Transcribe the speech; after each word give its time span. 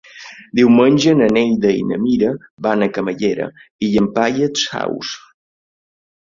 Diumenge 0.59 1.11
na 1.17 1.27
Neida 1.35 1.73
i 1.79 1.83
na 1.89 1.99
Mira 2.05 2.31
van 2.69 2.87
a 2.87 2.87
Camallera 2.95 3.51
i 3.85 3.91
Llampaies 3.93 4.65
Saus. 4.65 5.13